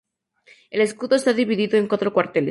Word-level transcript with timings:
El 0.71 0.81
escudo 0.81 1.15
está 1.15 1.31
dividido 1.31 1.77
en 1.77 1.87
cuatro 1.87 2.11
cuarteles. 2.11 2.39